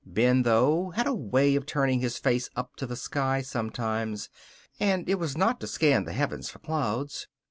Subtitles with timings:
[0.03, 4.29] Ben, though, had a way of turning his face up to the sky sometimes,
[4.79, 7.27] and it was not to scan the heavens for clouds.